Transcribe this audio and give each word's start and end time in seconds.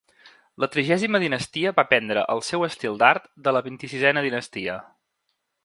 La 0.61 0.67
trigèsima 0.75 1.19
dinastia 1.23 1.73
va 1.81 1.85
prendre 1.91 2.23
el 2.37 2.43
seu 2.49 2.65
estil 2.69 2.99
d'art 3.03 3.29
de 3.49 3.55
la 3.57 3.63
vint-i-sisena 3.71 4.25
dinastia. 4.31 4.83